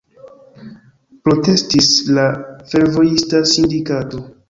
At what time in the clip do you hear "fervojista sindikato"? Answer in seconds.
2.73-4.29